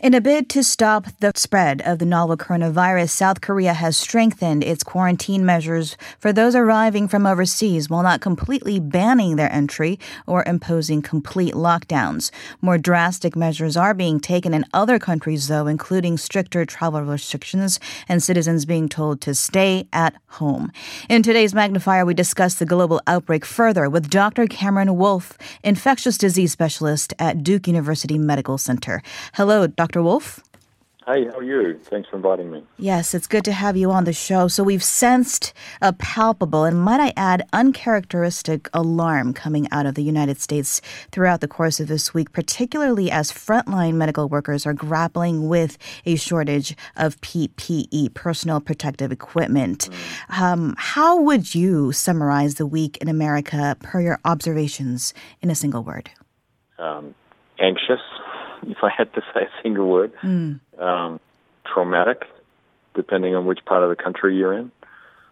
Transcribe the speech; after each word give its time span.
In 0.00 0.14
a 0.14 0.20
bid 0.20 0.48
to 0.50 0.62
stop 0.62 1.06
the 1.18 1.32
spread 1.34 1.82
of 1.82 1.98
the 1.98 2.06
novel 2.06 2.36
coronavirus, 2.36 3.10
South 3.10 3.40
Korea 3.40 3.72
has 3.72 3.98
strengthened 3.98 4.62
its 4.62 4.84
quarantine 4.84 5.44
measures 5.44 5.96
for 6.20 6.32
those 6.32 6.54
arriving 6.54 7.08
from 7.08 7.26
overseas 7.26 7.90
while 7.90 8.04
not 8.04 8.20
completely 8.20 8.78
banning 8.78 9.34
their 9.34 9.50
entry 9.50 9.98
or 10.24 10.44
imposing 10.46 11.02
complete 11.02 11.54
lockdowns. 11.54 12.30
More 12.60 12.78
drastic 12.78 13.34
measures 13.34 13.76
are 13.76 13.92
being 13.92 14.20
taken 14.20 14.54
in 14.54 14.64
other 14.72 15.00
countries, 15.00 15.48
though, 15.48 15.66
including 15.66 16.16
stricter 16.16 16.64
travel 16.64 17.02
restrictions 17.02 17.80
and 18.08 18.22
citizens 18.22 18.64
being 18.66 18.88
told 18.88 19.20
to 19.22 19.34
stay 19.34 19.88
at 19.92 20.14
home. 20.28 20.70
In 21.08 21.24
today's 21.24 21.54
Magnifier, 21.54 22.06
we 22.06 22.14
discuss 22.14 22.54
the 22.54 22.64
global 22.66 23.00
outbreak 23.08 23.44
further 23.44 23.90
with 23.90 24.10
Dr. 24.10 24.46
Cameron 24.46 24.96
Wolfe, 24.96 25.36
infectious 25.64 26.16
disease 26.16 26.52
specialist 26.52 27.12
at 27.18 27.42
Duke 27.42 27.66
University 27.66 28.16
Medical 28.16 28.58
Center. 28.58 29.02
Hello, 29.34 29.66
Dr. 29.66 29.87
Dr. 29.88 30.02
Wolfe. 30.02 30.42
Hey, 31.06 31.24
how 31.24 31.38
are 31.38 31.42
you? 31.42 31.78
Thanks 31.84 32.10
for 32.10 32.16
inviting 32.16 32.50
me. 32.50 32.62
Yes, 32.76 33.14
it's 33.14 33.26
good 33.26 33.44
to 33.46 33.52
have 33.52 33.74
you 33.74 33.90
on 33.90 34.04
the 34.04 34.12
show. 34.12 34.46
So, 34.48 34.62
we've 34.62 34.84
sensed 34.84 35.54
a 35.80 35.94
palpable 35.94 36.64
and, 36.64 36.78
might 36.78 37.00
I 37.00 37.14
add, 37.16 37.48
uncharacteristic 37.54 38.68
alarm 38.74 39.32
coming 39.32 39.66
out 39.72 39.86
of 39.86 39.94
the 39.94 40.02
United 40.02 40.38
States 40.42 40.82
throughout 41.10 41.40
the 41.40 41.48
course 41.48 41.80
of 41.80 41.88
this 41.88 42.12
week, 42.12 42.32
particularly 42.32 43.10
as 43.10 43.32
frontline 43.32 43.94
medical 43.94 44.28
workers 44.28 44.66
are 44.66 44.74
grappling 44.74 45.48
with 45.48 45.78
a 46.04 46.16
shortage 46.16 46.76
of 46.96 47.18
PPE, 47.22 48.12
personal 48.12 48.60
protective 48.60 49.10
equipment. 49.10 49.88
Mm. 49.88 50.38
Um, 50.38 50.74
how 50.76 51.18
would 51.18 51.54
you 51.54 51.92
summarize 51.92 52.56
the 52.56 52.66
week 52.66 52.98
in 52.98 53.08
America 53.08 53.78
per 53.80 54.02
your 54.02 54.18
observations 54.26 55.14
in 55.40 55.50
a 55.50 55.54
single 55.54 55.82
word? 55.82 56.10
Um, 56.78 57.14
anxious 57.60 58.00
if 58.66 58.78
I 58.82 58.90
had 58.90 59.12
to 59.14 59.22
say 59.34 59.42
a 59.42 59.62
single 59.62 59.88
word. 59.88 60.12
Mm. 60.22 60.60
Um, 60.78 61.20
traumatic, 61.64 62.24
depending 62.94 63.34
on 63.34 63.46
which 63.46 63.64
part 63.64 63.82
of 63.82 63.90
the 63.90 64.02
country 64.02 64.36
you're 64.36 64.54
in. 64.54 64.70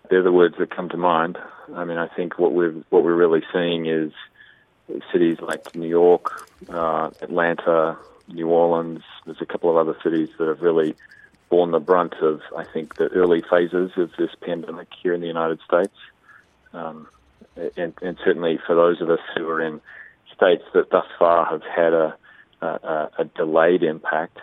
They're 0.09 0.23
the 0.23 0.33
words 0.33 0.57
that 0.59 0.71
come 0.71 0.89
to 0.91 0.97
mind. 0.97 1.39
I 1.75 1.85
mean, 1.85 1.99
I 1.99 2.07
think 2.07 2.39
what 2.39 2.53
we're 2.53 2.73
what 2.91 3.03
we're 3.03 3.15
really 3.15 3.43
seeing 3.53 3.87
is 3.87 4.13
cities 5.13 5.39
like 5.41 5.75
New 5.75 5.89
York, 5.89 6.49
uh, 6.69 7.11
Atlanta, 7.21 7.97
New 8.29 8.49
Orleans. 8.49 9.03
There's 9.25 9.41
a 9.41 9.47
couple 9.47 9.71
of 9.71 9.77
other 9.77 9.99
cities 10.03 10.29
that 10.39 10.47
have 10.47 10.63
really 10.63 10.95
borne 11.49 11.73
the 11.73 11.81
brunt 11.81 12.15
of, 12.15 12.41
I 12.57 12.65
think, 12.65 12.97
the 12.97 13.09
early 13.09 13.43
phases 13.43 13.93
of 13.97 14.11
this 14.17 14.31
pandemic 14.41 14.89
here 15.03 15.15
in 15.15 15.21
the 15.21 15.27
United 15.27 15.61
States. 15.67 15.95
Um, 16.73 17.09
and, 17.77 17.95
and 18.03 18.17
certainly 18.25 18.59
for 18.65 18.75
those 18.75 19.01
of 19.01 19.11
us 19.11 19.21
who 19.37 19.49
are 19.49 19.61
in 19.61 19.81
states 20.35 20.65
that 20.75 20.91
thus 20.91 21.07
far 21.19 21.47
have 21.47 21.63
had 21.63 21.93
a 21.93 22.17
a, 22.63 23.11
a 23.19 23.25
delayed 23.37 23.83
impact. 23.83 24.39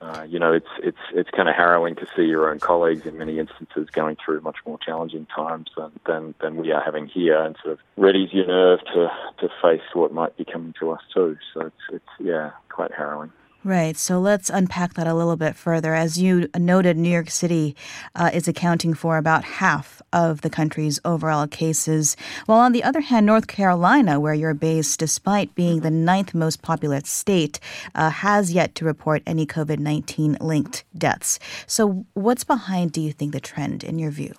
Uh, 0.00 0.26
you 0.28 0.38
know, 0.38 0.52
it's 0.52 0.68
it's 0.82 0.98
it's 1.14 1.30
kind 1.30 1.48
of 1.48 1.54
harrowing 1.54 1.94
to 1.94 2.06
see 2.14 2.24
your 2.24 2.50
own 2.50 2.58
colleagues 2.58 3.06
in 3.06 3.16
many 3.16 3.38
instances 3.38 3.88
going 3.90 4.16
through 4.22 4.40
much 4.42 4.58
more 4.66 4.78
challenging 4.78 5.26
times 5.34 5.70
than 5.76 5.92
than, 6.06 6.34
than 6.40 6.56
we 6.56 6.72
are 6.72 6.82
having 6.82 7.06
here, 7.06 7.40
and 7.40 7.56
sort 7.62 7.72
of 7.72 7.78
readies 7.96 8.32
your 8.32 8.46
nerve 8.46 8.80
to 8.92 9.08
to 9.38 9.48
face 9.62 9.82
what 9.94 10.12
might 10.12 10.36
be 10.36 10.44
coming 10.44 10.74
to 10.78 10.90
us 10.90 11.00
too. 11.14 11.38
So 11.54 11.66
it's 11.66 11.76
it's 11.90 12.20
yeah, 12.20 12.50
quite 12.68 12.92
harrowing. 12.92 13.32
Right. 13.64 13.96
So 13.96 14.20
let's 14.20 14.50
unpack 14.50 14.92
that 14.94 15.06
a 15.06 15.14
little 15.14 15.36
bit 15.36 15.56
further. 15.56 15.94
As 15.94 16.18
you 16.18 16.50
noted, 16.54 16.98
New 16.98 17.08
York 17.08 17.30
City 17.30 17.74
uh, 18.14 18.30
is 18.30 18.46
accounting 18.46 18.92
for 18.92 19.16
about 19.16 19.42
half 19.42 20.02
of 20.12 20.42
the 20.42 20.50
country's 20.50 21.00
overall 21.02 21.46
cases. 21.46 22.14
While 22.44 22.58
on 22.58 22.72
the 22.72 22.84
other 22.84 23.00
hand, 23.00 23.24
North 23.24 23.46
Carolina, 23.46 24.20
where 24.20 24.34
you're 24.34 24.52
based, 24.52 25.00
despite 25.00 25.54
being 25.54 25.80
the 25.80 25.90
ninth 25.90 26.34
most 26.34 26.60
populous 26.60 27.08
state, 27.08 27.58
uh, 27.94 28.10
has 28.10 28.52
yet 28.52 28.74
to 28.74 28.84
report 28.84 29.22
any 29.26 29.46
COVID 29.46 29.78
19 29.78 30.36
linked 30.42 30.84
deaths. 30.96 31.38
So, 31.66 32.04
what's 32.12 32.44
behind, 32.44 32.92
do 32.92 33.00
you 33.00 33.12
think, 33.12 33.32
the 33.32 33.40
trend 33.40 33.82
in 33.82 33.98
your 33.98 34.10
view? 34.10 34.34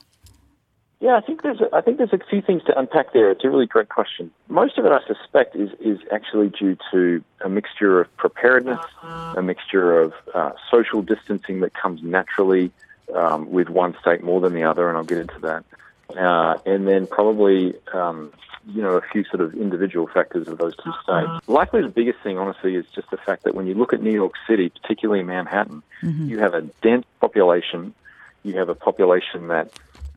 Yeah, 1.05 1.17
I 1.17 1.21
think 1.21 1.43
there's 1.43 1.61
a, 1.61 1.69
I 1.71 1.81
think 1.81 1.99
there's 1.99 2.13
a 2.13 2.17
few 2.17 2.41
things 2.41 2.63
to 2.63 2.75
unpack 2.79 3.13
there. 3.13 3.29
It's 3.29 3.43
a 3.43 3.47
really 3.47 3.67
great 3.67 3.89
question. 3.89 4.31
Most 4.47 4.79
of 4.79 4.87
it, 4.87 4.91
I 4.91 5.05
suspect, 5.05 5.55
is 5.55 5.69
is 5.79 5.99
actually 6.11 6.49
due 6.49 6.75
to 6.89 7.23
a 7.41 7.47
mixture 7.47 8.01
of 8.01 8.17
preparedness, 8.17 8.83
a 9.03 9.41
mixture 9.43 10.01
of 10.01 10.13
uh, 10.33 10.53
social 10.71 11.03
distancing 11.03 11.59
that 11.59 11.75
comes 11.75 12.01
naturally 12.01 12.71
um, 13.13 13.51
with 13.51 13.69
one 13.69 13.95
state 14.01 14.23
more 14.23 14.41
than 14.41 14.55
the 14.55 14.63
other, 14.63 14.89
and 14.89 14.97
I'll 14.97 15.03
get 15.03 15.19
into 15.19 15.37
that. 15.41 15.63
Uh, 16.17 16.57
and 16.65 16.87
then 16.87 17.05
probably 17.05 17.75
um, 17.93 18.33
you 18.65 18.81
know 18.81 18.93
a 18.93 19.01
few 19.01 19.23
sort 19.25 19.41
of 19.41 19.53
individual 19.53 20.07
factors 20.07 20.47
of 20.47 20.57
those 20.57 20.75
two 20.77 20.91
states. 21.03 21.47
Likely, 21.47 21.83
the 21.83 21.87
biggest 21.89 22.17
thing, 22.23 22.39
honestly, 22.39 22.73
is 22.73 22.85
just 22.95 23.11
the 23.11 23.17
fact 23.17 23.43
that 23.43 23.53
when 23.53 23.67
you 23.67 23.75
look 23.75 23.93
at 23.93 24.01
New 24.01 24.13
York 24.13 24.33
City, 24.47 24.69
particularly 24.69 25.21
Manhattan, 25.21 25.83
mm-hmm. 26.01 26.29
you 26.29 26.39
have 26.39 26.55
a 26.55 26.61
dense 26.81 27.05
population. 27.21 27.93
You 28.41 28.57
have 28.57 28.69
a 28.69 28.75
population 28.75 29.49
that 29.49 29.71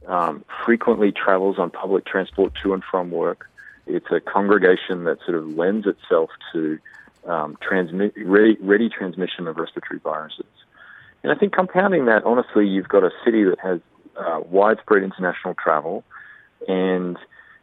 um, 0.09 0.45
frequently 0.65 1.13
travels 1.13 1.59
on 1.59 1.71
public 1.71 2.05
transport 2.07 2.53
to 2.63 2.73
and 2.73 2.83
from 2.83 3.11
work. 3.11 3.49
It's 3.87 4.11
a 4.11 4.21
congregation 4.21 5.05
that 5.05 5.19
sort 5.25 5.39
of 5.39 5.47
lends 5.49 5.87
itself 5.87 6.31
to 6.53 6.79
um, 7.27 7.57
transmit, 7.61 8.15
ready, 8.17 8.57
ready 8.61 8.89
transmission 8.89 9.47
of 9.47 9.57
respiratory 9.57 10.01
viruses. 10.01 10.47
And 11.23 11.33
I 11.33 11.35
think 11.35 11.53
compounding 11.53 12.07
that, 12.07 12.25
honestly, 12.25 12.67
you've 12.67 12.89
got 12.89 13.05
a 13.05 13.11
city 13.25 13.45
that 13.45 13.59
has 13.61 13.81
uh, 14.17 14.41
widespread 14.49 15.03
international 15.03 15.55
travel, 15.55 16.05
and 16.67 17.17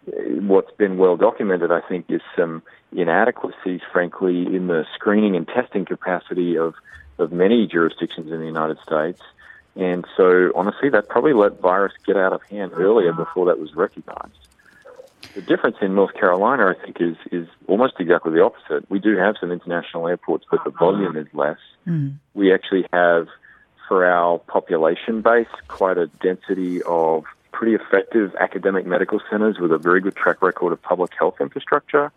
uh, 0.07 0.11
what's 0.41 0.71
been 0.77 0.97
well 0.97 1.17
documented, 1.17 1.71
I 1.71 1.81
think, 1.81 2.05
is 2.09 2.21
some 2.35 2.63
inadequacies, 2.91 3.81
frankly, 3.91 4.45
in 4.45 4.67
the 4.67 4.85
screening 4.93 5.35
and 5.35 5.47
testing 5.47 5.85
capacity 5.85 6.57
of, 6.57 6.75
of 7.17 7.31
many 7.31 7.67
jurisdictions 7.67 8.31
in 8.31 8.39
the 8.39 8.45
United 8.45 8.77
States. 8.79 9.21
And 9.75 10.05
so, 10.15 10.51
honestly, 10.55 10.89
that 10.89 11.09
probably 11.09 11.33
let 11.33 11.59
virus 11.59 11.93
get 12.05 12.15
out 12.15 12.33
of 12.33 12.41
hand 12.43 12.71
earlier 12.75 13.11
before 13.11 13.47
that 13.47 13.59
was 13.59 13.75
recognized. 13.75 14.37
The 15.33 15.41
difference 15.41 15.77
in 15.81 15.95
North 15.95 16.13
Carolina, 16.13 16.67
I 16.67 16.85
think, 16.85 17.01
is 17.01 17.17
is 17.29 17.47
almost 17.67 17.95
exactly 17.99 18.31
the 18.31 18.41
opposite. 18.41 18.89
We 18.89 18.99
do 18.99 19.17
have 19.17 19.35
some 19.39 19.51
international 19.51 20.07
airports, 20.07 20.45
but 20.49 20.63
the 20.63 20.69
volume 20.69 21.17
is 21.17 21.27
less. 21.33 21.57
Mm. 21.85 22.15
We 22.33 22.53
actually 22.53 22.85
have, 22.93 23.27
for 23.87 24.05
our 24.05 24.39
population 24.39 25.21
base, 25.21 25.47
quite 25.67 25.97
a 25.97 26.07
density 26.07 26.81
of 26.83 27.25
pretty 27.51 27.73
effective 27.73 28.33
academic 28.39 28.85
medical 28.85 29.19
centers 29.29 29.59
with 29.59 29.71
a 29.71 29.77
very 29.77 29.99
good 29.99 30.15
track 30.15 30.41
record 30.41 30.71
of 30.71 30.81
public 30.81 31.11
health 31.17 31.35
infrastructure. 31.41 32.11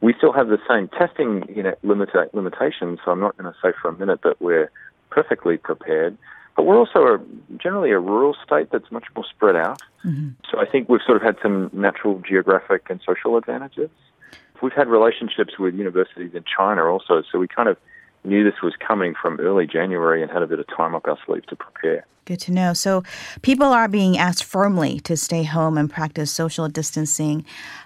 We 0.00 0.14
still 0.14 0.32
have 0.32 0.48
the 0.48 0.60
same 0.68 0.88
testing 0.88 1.44
you 1.54 1.62
know, 1.62 1.74
limita- 1.84 2.32
limitations, 2.34 3.00
so 3.04 3.10
I'm 3.10 3.20
not 3.20 3.36
going 3.36 3.52
to 3.52 3.58
say 3.60 3.72
for 3.80 3.88
a 3.88 3.92
minute 3.92 4.22
that 4.22 4.40
we're 4.40 4.70
perfectly 5.10 5.56
prepared. 5.56 6.16
But 6.56 6.66
we're 6.66 6.78
also 6.78 7.06
a, 7.06 7.20
generally 7.56 7.90
a 7.90 7.98
rural 7.98 8.36
state 8.44 8.70
that's 8.70 8.90
much 8.90 9.06
more 9.14 9.24
spread 9.24 9.56
out. 9.56 9.80
Mm-hmm. 10.04 10.30
So 10.50 10.58
I 10.60 10.66
think 10.66 10.88
we've 10.88 11.00
sort 11.04 11.16
of 11.16 11.22
had 11.22 11.36
some 11.42 11.70
natural 11.72 12.20
geographic 12.26 12.88
and 12.90 13.00
social 13.06 13.36
advantages. 13.36 13.90
We've 14.62 14.72
had 14.72 14.88
relationships 14.88 15.58
with 15.58 15.74
universities 15.74 16.32
in 16.34 16.44
China 16.44 16.84
also, 16.84 17.22
so 17.30 17.38
we 17.38 17.48
kind 17.48 17.68
of 17.68 17.78
knew 18.24 18.44
this 18.44 18.62
was 18.62 18.74
coming 18.86 19.14
from 19.20 19.40
early 19.40 19.66
January 19.66 20.22
and 20.22 20.30
had 20.30 20.42
a 20.42 20.46
bit 20.46 20.58
of 20.58 20.66
time 20.76 20.94
up 20.94 21.06
our 21.06 21.18
sleeve 21.26 21.46
to 21.46 21.56
prepare. 21.56 22.06
Good 22.26 22.40
to 22.40 22.52
know. 22.52 22.74
So, 22.74 23.02
people 23.42 23.66
are 23.66 23.88
being 23.88 24.16
asked 24.16 24.44
firmly 24.44 25.00
to 25.00 25.16
stay 25.16 25.42
home 25.42 25.76
and 25.76 25.90
practice 25.90 26.30
social 26.30 26.68
distancing, 26.68 27.44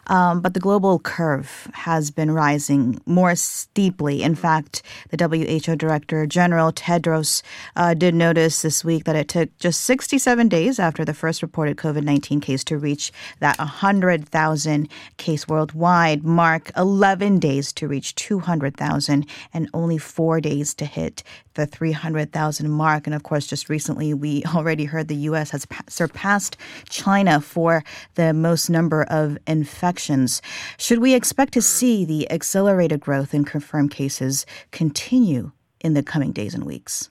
um, 0.09 0.43
but 0.43 0.53
the 0.53 0.61
global 0.61 0.99
curve 0.99 1.69
has 1.73 2.11
been 2.11 2.31
rising 2.31 3.01
more 3.07 3.37
steeply. 3.37 4.23
In 4.23 4.35
fact, 4.35 4.83
the 5.09 5.17
WHO 5.17 5.77
Director 5.77 6.27
General 6.27 6.73
Tedros 6.73 7.43
uh, 7.77 7.95
did 7.95 8.15
notice 8.15 8.61
this 8.61 8.85
week 8.85 9.05
that 9.05 9.17
it 9.17 9.29
took 9.29 9.57
just 9.61 9.81
67 9.83 10.49
days 10.49 10.79
after 10.79 11.05
the 11.05 11.15
first 11.15 11.41
reported 11.41 11.79
COVID 11.79 12.03
19 12.03 12.41
case 12.41 12.65
to 12.65 12.77
reach 12.77 13.13
that 13.39 13.57
100,000 13.59 14.89
case 15.17 15.49
worldwide 15.49 16.25
mark, 16.25 16.71
11 16.77 17.39
days 17.39 17.73
to 17.73 17.89
reach 17.89 18.15
200,000, 18.17 19.27
and 19.55 19.71
only 19.73 19.97
four 19.97 20.24
days 20.41 20.75
to 20.75 20.85
hit 20.85 21.23
the 21.55 21.67
300,000 21.67 22.71
mark. 22.71 23.07
And 23.07 23.15
of 23.15 23.23
course, 23.23 23.47
just 23.47 23.69
recently 23.69 24.15
we 24.15 24.43
already 24.55 24.85
heard 24.85 25.09
the 25.09 25.15
U.S. 25.31 25.51
has 25.51 25.67
surpassed 25.89 26.57
China 26.89 27.41
for 27.41 27.85
the 28.15 28.33
most 28.33 28.69
number 28.69 29.05
of 29.05 29.39
infections. 29.47 30.43
Should 30.79 30.99
we 30.99 31.15
expect 31.15 31.53
to 31.55 31.63
see 31.63 32.05
the 32.05 32.31
accelerated 32.31 33.01
growth 33.01 33.35
in 33.35 33.45
confirmed 33.45 33.91
cases 33.91 34.47
continue 34.71 35.53
in 35.81 35.95
the 35.95 36.03
coming 36.03 36.33
days 36.33 36.55
and 36.55 36.65
weeks? 36.65 37.09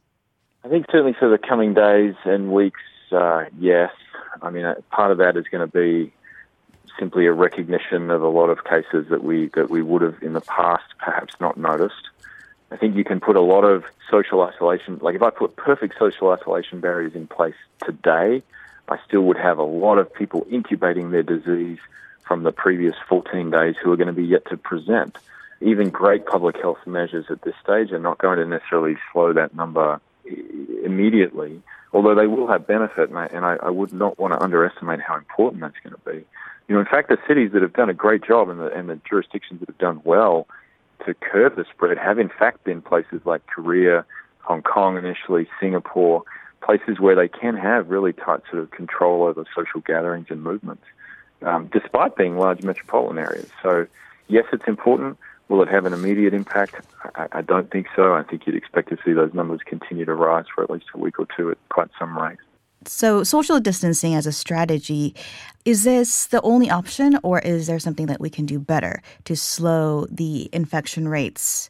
I 0.64 0.70
think 0.70 0.86
certainly 0.92 1.16
for 1.20 1.30
the 1.30 1.38
coming 1.38 1.74
days 1.74 2.16
and 2.26 2.52
weeks, 2.52 2.82
uh, 3.12 3.46
yes. 3.60 3.92
I 4.42 4.50
mean, 4.50 4.66
uh, 4.66 4.76
part 4.92 5.12
of 5.12 5.18
that 5.20 5.38
is 5.38 5.46
going 5.48 5.68
to 5.68 5.72
be 5.72 6.14
simply 7.00 7.26
a 7.26 7.34
recognition 7.34 8.10
of 8.10 8.22
a 8.22 8.28
lot 8.28 8.50
of 8.50 8.64
cases 8.64 9.08
that 9.10 9.24
we 9.24 9.50
that 9.56 9.70
we 9.70 9.82
would 9.82 10.02
have 10.02 10.22
in 10.22 10.34
the 10.34 10.42
past 10.42 10.84
perhaps 11.00 11.34
not 11.40 11.58
noticed. 11.58 12.10
I 12.74 12.78
think 12.78 12.96
you 12.96 13.04
can 13.04 13.20
put 13.20 13.36
a 13.36 13.42
lot 13.42 13.64
of 13.64 13.84
social 14.10 14.42
isolation, 14.42 14.98
like 15.02 15.16
if 15.16 15.22
I 15.22 15.30
put 15.30 15.56
perfect 15.56 15.96
social 16.00 16.32
isolation 16.32 16.80
barriers 16.80 17.14
in 17.14 17.28
place 17.28 17.56
today, 17.86 18.42
I 18.90 18.98
still 19.08 19.22
would 19.22 19.38
have 19.38 19.60
a 19.60 19.64
lot 19.64 20.00
of 20.00 20.14
people 20.14 20.48
incubating 20.50 21.12
their 21.12 21.24
disease 21.24 21.78
from 22.28 22.42
the 22.44 22.52
previous 22.52 22.96
14 23.08 23.52
days 23.52 23.76
who 23.82 23.92
are 23.92 23.96
going 23.96 24.08
to 24.08 24.14
be 24.14 24.26
yet 24.26 24.46
to 24.50 24.58
present 24.58 25.18
even 25.64 25.90
great 25.90 26.26
public 26.26 26.58
health 26.58 26.80
measures 26.86 27.26
at 27.30 27.42
this 27.44 27.56
stage 27.64 27.92
are 27.92 28.00
not 28.00 28.18
going 28.18 28.38
to 28.38 28.46
necessarily 28.46 28.98
slow 29.12 29.34
that 29.34 29.56
number 29.56 30.00
immediately, 30.84 31.62
although 31.94 32.16
they 32.16 32.28
will 32.28 32.48
have 32.48 32.68
benefit, 32.68 33.10
and 33.10 33.46
I, 33.46 33.58
I 33.62 33.70
would 33.70 33.94
not 33.94 34.20
want 34.20 34.34
to 34.34 34.42
underestimate 34.42 35.00
how 35.00 35.16
important 35.16 35.62
that's 35.62 35.78
going 35.84 35.96
to 35.96 36.12
be. 36.12 36.26
You 36.68 36.76
know, 36.76 36.80
in 36.80 36.86
fact, 36.86 37.10
the 37.10 37.18
cities 37.28 37.52
that 37.54 37.62
have 37.62 37.74
done 37.74 37.90
a 37.90 37.94
great 37.94 38.24
job 38.24 38.50
and 38.50 38.60
the, 38.60 38.68
and 38.68 38.90
the 38.90 39.00
jurisdictions 39.08 39.60
that 39.60 39.70
have 39.70 39.78
done 39.78 40.02
well 40.04 40.48
to 41.06 41.14
curb 41.14 41.56
the 41.56 41.66
spread 41.72 41.98
have 41.98 42.20
in 42.20 42.30
fact 42.30 42.64
been 42.64 42.82
places 42.82 43.22
like 43.26 43.46
Korea, 43.48 44.06
Hong 44.42 44.62
Kong 44.62 44.98
initially, 44.98 45.48
Singapore, 45.60 46.24
places 46.62 47.00
where 47.00 47.16
they 47.16 47.28
can 47.28 47.56
have 47.56 47.90
really 47.90 48.14
tight 48.14 48.42
sort 48.50 48.64
of 48.64 48.72
control 48.72 49.24
over 49.24 49.46
social 49.56 49.82
gatherings 49.82 50.28
and 50.30 50.42
movements, 50.42 50.84
um, 51.42 51.70
despite 51.72 52.16
being 52.16 52.38
large 52.38 52.64
metropolitan 52.64 53.18
areas. 53.18 53.50
So, 53.62 53.88
yes, 54.28 54.46
it's 54.54 54.68
important. 54.68 55.18
Will 55.50 55.62
it 55.62 55.68
have 55.68 55.86
an 55.86 55.94
immediate 55.94 56.34
impact? 56.34 56.76
I, 57.16 57.28
I 57.34 57.42
don't 57.42 57.70
think 57.70 57.88
so. 57.96 58.14
I 58.14 58.24
think 58.24 58.48
you'd 58.48 58.56
expect 58.56 58.90
to 58.90 58.98
see 59.06 59.14
those 59.14 59.34
numbers 59.34 59.60
continue 59.66 60.06
to 60.06 60.14
rise 60.14 60.46
for 60.54 60.64
at 60.64 60.70
least 60.70 60.86
a 60.94 60.98
week 60.98 61.20
or 61.20 61.28
two 61.36 61.52
at 61.52 61.58
quite 61.70 61.90
some 62.00 62.18
rate. 62.18 62.40
So, 62.88 63.24
social 63.24 63.60
distancing 63.60 64.16
as 64.16 64.26
a 64.26 64.32
strategy, 64.32 65.16
is 65.66 65.84
this 65.84 66.28
the 66.28 66.42
only 66.42 66.70
option, 66.70 67.18
or 67.24 67.40
is 67.40 67.68
there 67.68 67.80
something 67.80 68.08
that 68.08 68.20
we 68.20 68.30
can 68.30 68.46
do 68.46 68.60
better 68.60 69.02
to 69.26 69.36
slow 69.36 70.06
the 70.10 70.50
infection 70.52 71.08
rates? 71.08 71.70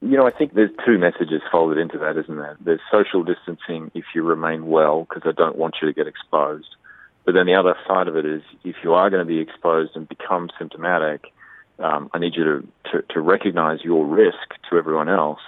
You 0.00 0.16
know, 0.16 0.26
I 0.26 0.30
think 0.30 0.54
there's 0.54 0.70
two 0.84 0.98
messages 0.98 1.42
folded 1.50 1.78
into 1.78 1.98
that, 1.98 2.16
isn't 2.16 2.36
there? 2.36 2.56
There's 2.60 2.80
social 2.90 3.24
distancing 3.24 3.90
if 3.94 4.04
you 4.14 4.22
remain 4.22 4.66
well, 4.66 5.06
because 5.08 5.22
I 5.24 5.32
don't 5.32 5.56
want 5.56 5.76
you 5.80 5.88
to 5.88 5.94
get 5.94 6.06
exposed. 6.06 6.76
But 7.24 7.34
then 7.34 7.46
the 7.46 7.54
other 7.54 7.74
side 7.88 8.06
of 8.06 8.16
it 8.16 8.24
is 8.24 8.42
if 8.62 8.76
you 8.84 8.94
are 8.94 9.10
going 9.10 9.26
to 9.26 9.26
be 9.26 9.40
exposed 9.40 9.96
and 9.96 10.08
become 10.08 10.48
symptomatic, 10.58 11.32
um, 11.78 12.08
I 12.14 12.18
need 12.18 12.36
you 12.36 12.44
to, 12.44 12.68
to, 12.92 13.02
to 13.14 13.20
recognize 13.20 13.80
your 13.82 14.06
risk 14.06 14.54
to 14.70 14.78
everyone 14.78 15.08
else 15.08 15.40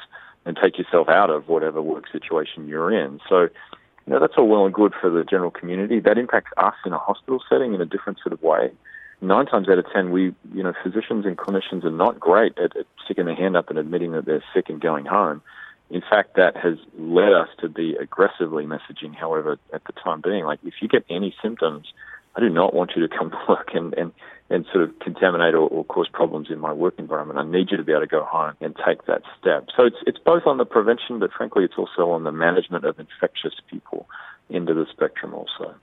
and 0.44 0.58
take 0.60 0.78
yourself 0.78 1.08
out 1.08 1.30
of 1.30 1.46
whatever 1.48 1.80
work 1.80 2.04
situation 2.10 2.66
you're 2.66 2.92
in. 2.92 3.20
So 3.28 3.48
you 4.08 4.14
know, 4.14 4.20
that's 4.20 4.38
all 4.38 4.49
well 4.49 4.64
and 4.64 4.72
good 4.72 4.94
for 4.99 5.10
the 5.10 5.22
general 5.22 5.50
community. 5.50 6.00
That 6.00 6.16
impacts 6.16 6.50
us 6.56 6.75
in 6.87 6.94
a 6.94 6.99
hospital 6.99 7.43
setting 7.46 7.75
in 7.75 7.82
a 7.82 7.84
different 7.84 8.19
sort 8.22 8.32
of 8.32 8.43
way. 8.43 8.70
Nine 9.20 9.44
times 9.44 9.69
out 9.69 9.76
of 9.76 9.84
ten, 9.93 10.12
we, 10.12 10.34
you 10.55 10.62
know, 10.62 10.72
physicians 10.82 11.26
and 11.26 11.37
clinicians 11.37 11.84
are 11.84 11.90
not 11.90 12.19
great 12.19 12.56
at, 12.56 12.75
at 12.75 12.87
sticking 13.05 13.26
their 13.26 13.34
hand 13.34 13.55
up 13.55 13.69
and 13.69 13.78
admitting 13.78 14.12
that 14.12 14.25
they're 14.25 14.43
sick 14.55 14.70
and 14.70 14.81
going 14.81 15.05
home. 15.05 15.43
In 15.90 16.00
fact, 16.00 16.37
that 16.37 16.56
has 16.56 16.78
led 16.99 17.34
us 17.34 17.49
to 17.60 17.69
be 17.69 17.96
aggressively 17.96 18.64
messaging, 18.64 19.14
however, 19.14 19.58
at 19.75 19.84
the 19.84 19.93
time 19.93 20.22
being, 20.22 20.44
like, 20.44 20.60
if 20.64 20.75
you 20.81 20.88
get 20.88 21.05
any 21.10 21.34
symptoms, 21.43 21.93
I 22.34 22.40
do 22.40 22.49
not 22.49 22.72
want 22.72 22.93
you 22.96 23.06
to 23.06 23.14
come 23.14 23.31
to 23.32 23.38
work 23.46 23.72
and, 23.75 23.93
and, 23.93 24.12
and 24.50 24.64
sort 24.72 24.84
of 24.84 24.98
contaminate 25.00 25.54
or, 25.54 25.68
or 25.68 25.84
cause 25.84 26.08
problems 26.12 26.48
in 26.50 26.58
my 26.58 26.72
work 26.72 26.94
environment. 26.98 27.38
I 27.38 27.44
need 27.44 27.70
you 27.70 27.76
to 27.76 27.84
be 27.84 27.92
able 27.92 28.02
to 28.02 28.06
go 28.06 28.24
home 28.24 28.54
and 28.60 28.74
take 28.86 29.06
that 29.06 29.22
step. 29.40 29.66
So 29.76 29.84
it's, 29.84 29.96
it's 30.06 30.18
both 30.18 30.46
on 30.46 30.56
the 30.56 30.64
prevention, 30.64 31.18
but 31.18 31.30
frankly, 31.32 31.64
it's 31.64 31.76
also 31.76 32.10
on 32.10 32.24
the 32.24 32.32
management 32.32 32.84
of 32.84 32.98
infectious 32.98 33.54
people 33.70 34.06
into 34.50 34.74
the 34.74 34.86
spectrum 34.90 35.34
also. 35.34 35.74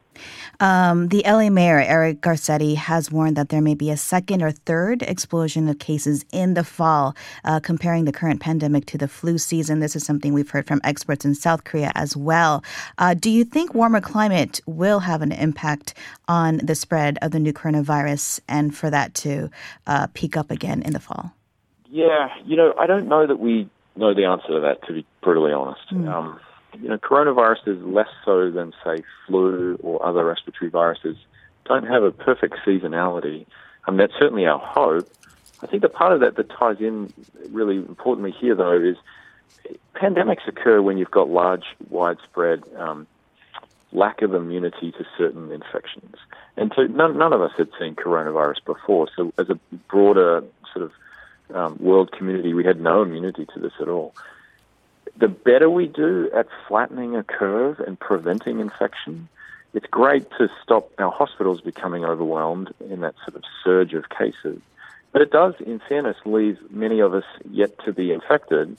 Um, 0.60 1.10
the 1.10 1.24
LA 1.26 1.50
mayor, 1.50 1.80
Eric 1.80 2.22
Garcetti, 2.22 2.76
has 2.76 3.12
warned 3.12 3.36
that 3.36 3.50
there 3.50 3.62
may 3.62 3.76
be 3.76 3.92
a 3.92 3.98
second 3.98 4.42
or 4.42 4.52
third 4.52 5.02
explosion 5.04 5.68
of 5.68 5.80
cases 5.80 6.26
in 6.32 6.54
the 6.54 6.64
fall, 6.64 7.16
uh, 7.44 7.60
comparing 7.60 8.06
the 8.06 8.14
current 8.14 8.40
pandemic 8.40 8.86
to 8.88 8.98
the 8.98 9.08
flu 9.08 9.38
season. 9.38 9.80
This 9.80 9.96
is 9.96 10.06
something 10.06 10.34
we've 10.34 10.50
heard 10.50 10.68
from 10.68 10.82
experts 10.84 11.26
in 11.26 11.36
South 11.36 11.64
Korea 11.66 11.92
as 11.96 12.16
well. 12.16 12.64
Uh, 12.98 13.14
do 13.14 13.30
you 13.30 13.44
think 13.44 13.74
warmer 13.74 14.02
climate 14.02 14.62
will 14.66 15.00
have 15.00 15.22
an 15.22 15.32
impact 15.32 15.94
on 16.28 16.58
the 16.58 16.76
spread 16.76 17.18
of 17.22 17.32
the 17.32 17.40
new 17.40 17.54
coronavirus 17.54 18.40
and 18.48 18.76
for 18.76 18.90
that 18.90 19.14
to 19.16 19.50
uh, 19.88 20.08
peak 20.14 20.38
up 20.38 20.52
again 20.52 20.82
in 20.82 20.94
the 20.94 21.00
fall? 21.00 21.34
Yeah, 21.90 22.30
you 22.46 22.56
know, 22.56 22.74
I 22.80 22.88
don't 22.88 23.08
know 23.08 23.28
that 23.28 23.40
we 23.40 23.70
know 23.96 24.14
the 24.14 24.26
answer 24.26 24.48
to 24.48 24.60
that, 24.62 24.86
to 24.88 24.94
be 24.94 25.06
brutally 25.22 25.54
honest. 25.54 25.82
Mm. 25.92 26.12
Um, 26.12 26.40
you 26.82 26.90
know, 26.90 26.98
coronaviruses 26.98 27.94
less 27.94 28.10
so 28.24 28.50
than 28.52 28.74
say 28.84 29.04
flu 29.28 29.78
or 29.82 30.06
other 30.06 30.26
respiratory 30.26 30.70
viruses 30.70 31.18
don't 31.66 31.86
have 31.88 32.04
a 32.04 32.12
perfect 32.12 32.56
seasonality. 32.66 33.46
I 33.86 33.92
mean, 33.92 33.98
that's 33.98 34.14
certainly 34.20 34.46
our 34.46 34.60
hope. 34.60 35.10
I 35.62 35.68
think 35.68 35.82
the 35.82 35.90
part 35.90 36.14
of 36.14 36.20
that 36.20 36.36
that 36.36 36.50
ties 36.50 36.80
in 36.80 37.12
really 37.50 37.78
importantly 37.78 38.32
here, 38.32 38.56
though, 38.56 38.80
is 38.80 38.98
pandemics 39.96 40.48
occur 40.48 40.82
when 40.82 40.98
you've 40.98 41.12
got 41.12 41.30
large, 41.30 41.66
widespread 41.90 42.64
um, 42.78 43.08
lack 43.92 44.22
of 44.22 44.34
immunity 44.34 44.92
to 44.92 45.06
certain 45.18 45.52
infections. 45.52 46.16
And 46.58 46.72
to, 46.74 46.88
none, 46.88 47.18
none 47.18 47.34
of 47.34 47.42
us 47.42 47.52
had 47.58 47.70
seen 47.80 47.96
coronavirus 47.96 48.64
before, 48.66 49.08
so 49.16 49.34
as 49.38 49.50
a 49.50 49.56
broader 49.88 50.44
sort 50.74 50.86
of 50.86 51.56
um, 51.56 51.78
world 51.80 52.12
community, 52.12 52.54
we 52.54 52.64
had 52.64 52.80
no 52.80 53.02
immunity 53.02 53.46
to 53.54 53.60
this 53.60 53.74
at 53.80 53.88
all 53.88 54.14
the 55.18 55.28
better 55.28 55.70
we 55.70 55.88
do 55.88 56.30
at 56.36 56.48
flattening 56.68 57.16
a 57.16 57.24
curve 57.24 57.80
and 57.80 58.00
preventing 58.00 58.60
infection, 58.60 59.30
it's 59.74 59.86
great 59.88 60.30
to 60.38 60.50
stop 60.64 60.92
our 61.00 61.12
hospitals 61.12 61.62
becoming 61.62 62.06
overwhelmed 62.06 62.74
in 62.90 63.02
that 63.02 63.16
sort 63.26 63.36
of 63.36 63.44
surge 63.64 63.94
of 63.94 64.10
cases. 64.10 64.62
But 65.12 65.22
it 65.22 65.32
does, 65.32 65.54
in 65.66 65.80
fairness, 65.88 66.18
leave 66.26 66.58
many 66.70 67.00
of 67.00 67.14
us 67.14 67.24
yet 67.50 67.78
to 67.86 67.94
be 67.94 68.12
infected 68.12 68.78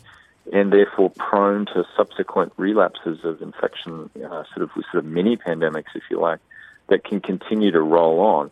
and 0.53 0.73
therefore 0.73 1.11
prone 1.11 1.67
to 1.67 1.85
subsequent 1.97 2.53
relapses 2.57 3.25
of 3.25 3.43
infection, 3.43 4.11
uh, 4.17 4.45
sort 4.55 4.63
of 4.63 4.71
sort 4.73 4.95
of 4.95 5.05
mini 5.05 5.37
pandemics, 5.37 5.95
if 5.95 6.05
you 6.11 6.21
like, 6.21 6.41
that 6.89 7.05
can 7.05 7.21
continue 7.21 7.73
to 7.73 7.81
roll 7.81 8.21
on. 8.21 8.51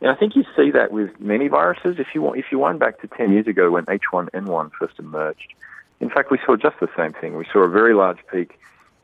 And 0.00 0.10
I 0.10 0.14
think 0.14 0.34
you 0.34 0.44
see 0.56 0.72
that 0.72 0.92
with 0.92 1.20
many 1.20 1.48
viruses. 1.48 1.98
If 1.98 2.08
you 2.14 2.22
want, 2.22 2.38
if 2.38 2.46
you 2.50 2.58
wind 2.58 2.78
back 2.78 3.00
to 3.00 3.06
ten 3.06 3.32
years 3.32 3.46
ago 3.46 3.70
when 3.70 3.84
H1N1 3.84 4.72
first 4.78 4.98
emerged, 4.98 5.54
in 6.00 6.10
fact, 6.10 6.30
we 6.30 6.38
saw 6.44 6.56
just 6.56 6.78
the 6.80 6.88
same 6.96 7.12
thing. 7.12 7.36
We 7.36 7.46
saw 7.52 7.60
a 7.60 7.68
very 7.68 7.94
large 7.94 8.18
peak 8.30 8.58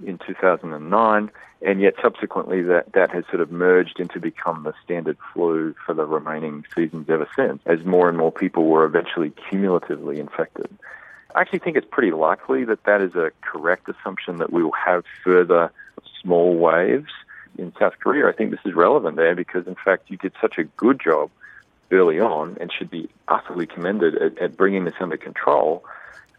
in 0.05 0.19
2009, 0.19 1.31
and 1.63 1.81
yet 1.81 1.95
subsequently 2.03 2.63
that, 2.63 2.93
that 2.93 3.11
has 3.11 3.25
sort 3.31 3.41
of 3.41 3.51
merged 3.51 4.01
into 4.01 4.21
become 4.21 4.65
the 4.65 4.75
standard 4.85 5.17
flu 5.33 5.75
for 5.87 5.95
the 5.95 6.05
remaining 6.05 6.65
seasons 6.75 7.09
ever 7.09 7.29
since, 7.37 7.63
as 7.67 7.85
more 7.85 8.09
and 8.09 8.19
more 8.19 8.33
people 8.33 8.67
were 8.67 8.85
eventually 8.85 9.33
cumulatively 9.49 10.19
infected. 10.19 10.69
I 11.35 11.41
actually 11.41 11.61
think 11.61 11.77
it's 11.77 11.87
pretty 11.91 12.13
likely 12.13 12.65
that 12.65 12.85
that 12.85 13.01
is 13.01 13.15
a 13.15 13.33
correct 13.41 13.89
assumption 13.89 14.37
that 14.39 14.53
we 14.53 14.63
will 14.63 14.73
have 14.73 15.05
further 15.25 15.73
small 16.21 16.57
waves 16.57 17.11
in 17.57 17.73
South 17.79 17.95
Korea. 18.01 18.29
I 18.29 18.33
think 18.33 18.51
this 18.51 18.61
is 18.65 18.75
relevant 18.75 19.17
there 19.17 19.35
because, 19.35 19.67
in 19.67 19.77
fact, 19.83 20.11
you 20.11 20.19
did 20.19 20.33
such 20.41 20.59
a 20.59 20.65
good 20.65 21.01
job 21.01 21.31
early 21.91 22.21
on 22.21 22.57
and 22.61 22.71
should 22.73 22.91
be 22.91 23.09
utterly 23.29 23.67
commended 23.67 24.15
at, 24.17 24.39
at 24.39 24.57
bringing 24.57 24.85
this 24.85 24.95
under 25.01 25.17
control 25.17 25.85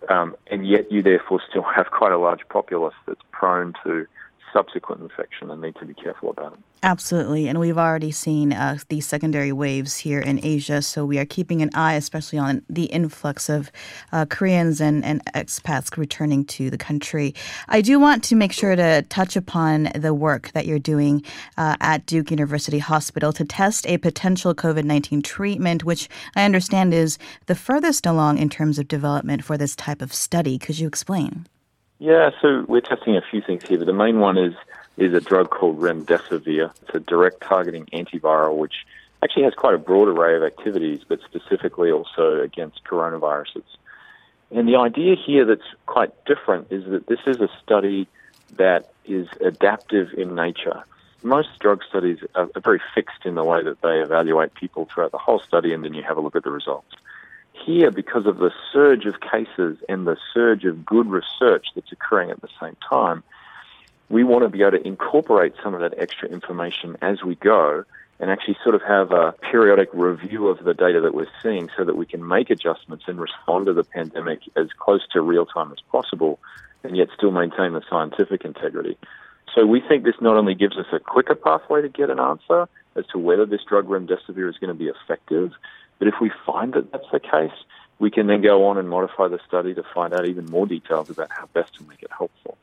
um, 0.09 0.35
and 0.47 0.67
yet 0.67 0.91
you 0.91 1.01
therefore 1.01 1.41
still 1.49 1.63
have 1.63 1.87
quite 1.91 2.11
a 2.11 2.17
large 2.17 2.47
populace 2.49 2.95
that's 3.07 3.21
prone 3.31 3.73
to 3.83 4.05
subsequent 4.53 5.01
infection 5.01 5.49
and 5.49 5.61
need 5.61 5.75
to 5.77 5.85
be 5.85 5.93
careful 5.93 6.29
about 6.29 6.53
it. 6.53 6.59
Absolutely. 6.83 7.47
And 7.47 7.59
we've 7.59 7.77
already 7.77 8.11
seen 8.11 8.53
uh, 8.53 8.77
these 8.89 9.07
secondary 9.07 9.51
waves 9.51 9.97
here 9.97 10.19
in 10.19 10.39
Asia. 10.43 10.81
So 10.81 11.05
we 11.05 11.17
are 11.17 11.25
keeping 11.25 11.61
an 11.61 11.71
eye, 11.73 11.93
especially 11.93 12.37
on 12.39 12.61
the 12.69 12.85
influx 12.85 13.49
of 13.49 13.71
uh, 14.11 14.25
Koreans 14.25 14.79
and, 14.79 15.03
and 15.03 15.23
expats 15.33 15.95
returning 15.97 16.45
to 16.45 16.69
the 16.69 16.77
country. 16.77 17.33
I 17.69 17.81
do 17.81 17.99
want 17.99 18.23
to 18.25 18.35
make 18.35 18.51
sure 18.51 18.75
to 18.75 19.01
touch 19.03 19.35
upon 19.35 19.89
the 19.95 20.13
work 20.13 20.51
that 20.51 20.65
you're 20.65 20.77
doing 20.77 21.23
uh, 21.57 21.77
at 21.79 22.05
Duke 22.05 22.31
University 22.31 22.79
Hospital 22.79 23.33
to 23.33 23.45
test 23.45 23.87
a 23.87 23.97
potential 23.97 24.53
COVID 24.53 24.83
19 24.83 25.21
treatment, 25.21 25.83
which 25.83 26.09
I 26.35 26.43
understand 26.43 26.93
is 26.93 27.17
the 27.47 27.55
furthest 27.55 28.05
along 28.05 28.37
in 28.37 28.49
terms 28.49 28.77
of 28.77 28.87
development 28.87 29.43
for 29.43 29.57
this 29.57 29.75
type 29.75 30.01
of 30.01 30.13
study. 30.13 30.59
Could 30.59 30.79
you 30.79 30.87
explain? 30.87 31.47
Yeah, 32.03 32.31
so 32.41 32.65
we're 32.67 32.81
testing 32.81 33.15
a 33.15 33.21
few 33.21 33.41
things 33.41 33.63
here, 33.63 33.77
but 33.77 33.87
the 33.87 33.93
main 33.93 34.19
one 34.19 34.37
is 34.37 34.53
is 34.97 35.13
a 35.13 35.21
drug 35.21 35.49
called 35.49 35.79
remdesivir. 35.79 36.69
It's 36.81 36.95
a 36.95 36.99
direct 36.99 37.39
targeting 37.39 37.85
antiviral, 37.93 38.57
which 38.57 38.85
actually 39.23 39.43
has 39.43 39.53
quite 39.53 39.73
a 39.73 39.77
broad 39.77 40.09
array 40.09 40.35
of 40.35 40.43
activities, 40.43 40.99
but 41.07 41.21
specifically 41.21 41.91
also 41.91 42.41
against 42.41 42.83
coronaviruses. 42.83 43.63
And 44.51 44.67
the 44.67 44.75
idea 44.75 45.15
here 45.15 45.45
that's 45.45 45.69
quite 45.85 46.11
different 46.25 46.67
is 46.73 46.83
that 46.89 47.07
this 47.07 47.21
is 47.25 47.39
a 47.39 47.47
study 47.63 48.09
that 48.57 48.91
is 49.05 49.29
adaptive 49.39 50.09
in 50.17 50.35
nature. 50.35 50.83
Most 51.23 51.57
drug 51.61 51.85
studies 51.87 52.17
are 52.35 52.49
very 52.61 52.81
fixed 52.93 53.23
in 53.23 53.35
the 53.35 53.45
way 53.45 53.63
that 53.63 53.79
they 53.79 54.01
evaluate 54.01 54.53
people 54.55 54.89
throughout 54.93 55.11
the 55.11 55.17
whole 55.17 55.39
study, 55.39 55.71
and 55.71 55.85
then 55.85 55.93
you 55.93 56.03
have 56.03 56.17
a 56.17 56.21
look 56.21 56.35
at 56.35 56.43
the 56.43 56.51
results 56.51 56.93
here, 57.65 57.91
because 57.91 58.25
of 58.25 58.37
the 58.37 58.51
surge 58.71 59.05
of 59.05 59.19
cases 59.19 59.77
and 59.87 60.05
the 60.05 60.17
surge 60.33 60.65
of 60.65 60.85
good 60.85 61.07
research 61.07 61.67
that's 61.75 61.91
occurring 61.91 62.31
at 62.31 62.41
the 62.41 62.49
same 62.59 62.75
time, 62.87 63.23
we 64.09 64.23
want 64.23 64.43
to 64.43 64.49
be 64.49 64.61
able 64.61 64.77
to 64.77 64.87
incorporate 64.87 65.53
some 65.63 65.73
of 65.73 65.79
that 65.81 65.97
extra 65.97 66.29
information 66.29 66.97
as 67.01 67.23
we 67.23 67.35
go 67.35 67.83
and 68.19 68.29
actually 68.29 68.57
sort 68.63 68.75
of 68.75 68.81
have 68.83 69.11
a 69.11 69.33
periodic 69.51 69.89
review 69.91 70.47
of 70.47 70.63
the 70.63 70.73
data 70.73 71.01
that 71.01 71.13
we're 71.13 71.27
seeing 71.41 71.69
so 71.75 71.83
that 71.83 71.95
we 71.95 72.05
can 72.05 72.25
make 72.27 72.49
adjustments 72.49 73.05
and 73.07 73.19
respond 73.19 73.65
to 73.65 73.73
the 73.73 73.83
pandemic 73.83 74.39
as 74.55 74.67
close 74.77 75.01
to 75.11 75.21
real 75.21 75.45
time 75.45 75.71
as 75.71 75.79
possible 75.91 76.39
and 76.83 76.95
yet 76.95 77.07
still 77.15 77.31
maintain 77.31 77.73
the 77.73 77.81
scientific 77.89 78.45
integrity. 78.45 78.97
So 79.55 79.65
we 79.65 79.81
think 79.81 80.03
this 80.03 80.15
not 80.21 80.35
only 80.35 80.55
gives 80.55 80.77
us 80.77 80.85
a 80.91 80.99
quicker 80.99 81.35
pathway 81.35 81.81
to 81.81 81.89
get 81.89 82.09
an 82.09 82.19
answer 82.19 82.67
as 82.95 83.05
to 83.07 83.17
whether 83.17 83.45
this 83.45 83.61
drug 83.67 83.87
remdesivir 83.87 84.49
is 84.49 84.57
going 84.57 84.69
to 84.69 84.73
be 84.73 84.87
effective, 84.87 85.51
but 86.03 86.13
if 86.13 86.19
we 86.19 86.31
find 86.45 86.73
that 86.73 86.91
that's 86.91 87.09
the 87.13 87.19
case, 87.21 87.57
we 87.97 88.11
can 88.11 88.27
then 88.27 88.41
go 88.41 88.67
on 88.67 88.77
and 88.77 88.89
modify 88.89 89.29
the 89.29 89.39
study 89.47 89.73
to 89.73 89.83
find 89.93 90.13
out 90.13 90.25
even 90.25 90.45
more 90.47 90.67
details 90.67 91.09
about 91.09 91.31
how 91.31 91.45
best 91.53 91.75
to 91.75 91.83
make 91.85 92.03
it 92.03 92.09
helpful. 92.11 92.57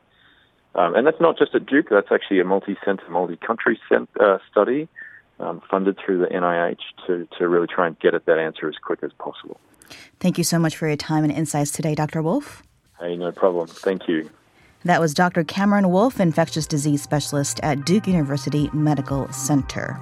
Um, 0.75 0.93
and 0.93 1.07
that's 1.07 1.19
not 1.19 1.39
just 1.39 1.55
at 1.55 1.65
Duke, 1.65 1.87
that's 1.89 2.11
actually 2.11 2.39
a 2.39 2.43
multi 2.43 2.77
center, 2.85 3.09
multi 3.09 3.37
country 3.37 3.79
uh, 3.91 4.37
study 4.51 4.87
um, 5.39 5.59
funded 5.71 5.97
through 5.97 6.19
the 6.19 6.27
NIH 6.27 6.81
to, 7.07 7.27
to 7.39 7.47
really 7.47 7.65
try 7.65 7.87
and 7.87 7.97
get 7.99 8.13
at 8.13 8.27
that 8.27 8.37
answer 8.37 8.69
as 8.69 8.75
quick 8.75 8.99
as 9.01 9.11
possible. 9.13 9.59
Thank 10.19 10.37
you 10.37 10.43
so 10.43 10.59
much 10.59 10.77
for 10.77 10.85
your 10.85 10.97
time 10.97 11.23
and 11.23 11.33
insights 11.33 11.71
today, 11.71 11.95
Dr. 11.95 12.21
Wolfe. 12.21 12.61
Hey, 12.99 13.17
no 13.17 13.31
problem. 13.31 13.65
Thank 13.65 14.07
you. 14.07 14.29
That 14.85 15.01
was 15.01 15.15
Dr. 15.15 15.43
Cameron 15.43 15.89
Wolfe, 15.89 16.19
infectious 16.19 16.67
disease 16.67 17.01
specialist 17.01 17.59
at 17.63 17.85
Duke 17.85 18.05
University 18.05 18.69
Medical 18.71 19.31
Center. 19.31 19.99